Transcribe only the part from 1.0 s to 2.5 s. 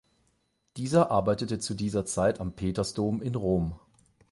arbeitete zu dieser Zeit